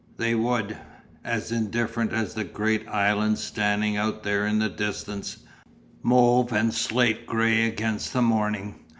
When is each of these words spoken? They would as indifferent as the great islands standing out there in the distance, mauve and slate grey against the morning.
They 0.17 0.33
would 0.33 0.75
as 1.23 1.51
indifferent 1.51 2.11
as 2.11 2.33
the 2.33 2.43
great 2.43 2.87
islands 2.87 3.43
standing 3.43 3.97
out 3.97 4.23
there 4.23 4.47
in 4.47 4.57
the 4.57 4.67
distance, 4.67 5.37
mauve 6.01 6.51
and 6.51 6.73
slate 6.73 7.27
grey 7.27 7.67
against 7.67 8.11
the 8.11 8.23
morning. 8.23 8.79